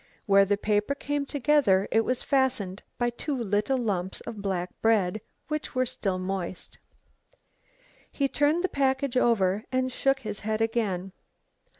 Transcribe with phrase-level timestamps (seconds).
[0.25, 5.21] Where the paper came together it was fastened by two little lumps of black bread,
[5.47, 6.79] which were still moist.
[8.11, 11.11] He turned the package over and shook his head again.